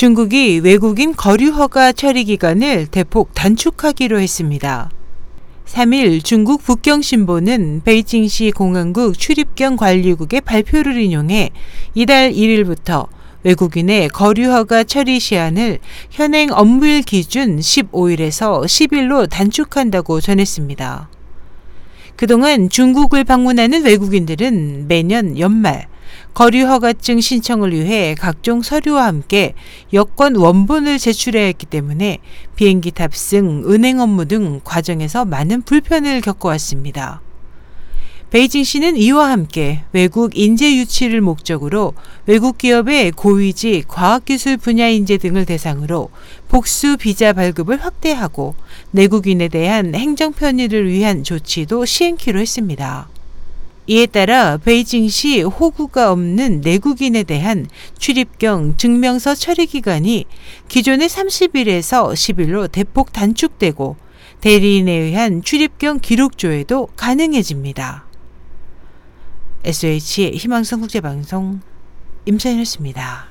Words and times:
중국이 0.00 0.60
외국인 0.64 1.14
거류 1.14 1.50
허가 1.50 1.92
처리 1.92 2.24
기간을 2.24 2.86
대폭 2.86 3.34
단축하기로 3.34 4.18
했습니다. 4.18 4.90
3일 5.66 6.24
중국 6.24 6.62
북경신보는 6.62 7.82
베이징시 7.84 8.52
공항국 8.52 9.18
출입경 9.18 9.76
관리국의 9.76 10.40
발표를 10.40 10.96
인용해 10.98 11.50
이달 11.92 12.32
1일부터 12.32 13.08
외국인의 13.42 14.08
거류허가 14.08 14.84
처리 14.84 15.20
시한을 15.20 15.80
현행 16.08 16.48
업무일 16.50 17.02
기준 17.02 17.58
15일에서 17.58 18.64
10일로 18.64 19.28
단축한다고 19.28 20.22
전했습니다. 20.22 21.10
그동안 22.16 22.70
중국을 22.70 23.24
방문하는 23.24 23.84
외국인들은 23.84 24.88
매년 24.88 25.38
연말 25.38 25.89
거류 26.34 26.66
허가증 26.66 27.20
신청을 27.20 27.72
위해 27.72 28.14
각종 28.18 28.62
서류와 28.62 29.06
함께 29.06 29.54
여권 29.92 30.36
원본을 30.36 30.98
제출해야 30.98 31.46
했기 31.46 31.66
때문에 31.66 32.18
비행기 32.56 32.92
탑승, 32.92 33.64
은행 33.66 34.00
업무 34.00 34.26
등 34.26 34.60
과정에서 34.62 35.24
많은 35.24 35.62
불편을 35.62 36.20
겪어왔습니다. 36.20 37.20
베이징 38.30 38.62
시는 38.62 38.96
이와 38.96 39.28
함께 39.28 39.82
외국 39.92 40.38
인재 40.38 40.76
유치를 40.76 41.20
목적으로 41.20 41.94
외국 42.26 42.58
기업의 42.58 43.10
고위직 43.10 43.88
과학기술 43.88 44.56
분야 44.56 44.86
인재 44.86 45.16
등을 45.18 45.44
대상으로 45.44 46.10
복수 46.48 46.96
비자 46.96 47.32
발급을 47.32 47.84
확대하고 47.84 48.54
내국인에 48.92 49.48
대한 49.48 49.96
행정 49.96 50.32
편의를 50.32 50.88
위한 50.88 51.24
조치도 51.24 51.84
시행키로 51.86 52.38
했습니다. 52.38 53.08
이에 53.90 54.06
따라 54.06 54.56
베이징시 54.56 55.42
호구가 55.42 56.12
없는 56.12 56.60
내국인에 56.60 57.24
대한 57.24 57.66
출입경 57.98 58.76
증명서 58.76 59.34
처리 59.34 59.66
기간이 59.66 60.26
기존의 60.68 61.08
30일에서 61.08 62.12
10일로 62.12 62.70
대폭 62.70 63.12
단축되고 63.12 63.96
대리인에 64.42 64.92
의한 64.92 65.42
출입경 65.42 65.98
기록 65.98 66.38
조회도 66.38 66.90
가능해집니다. 66.94 68.06
SH 69.64 70.36
희망성 70.36 70.82
국제방송 70.82 71.58
임찬이었습니다. 72.26 73.29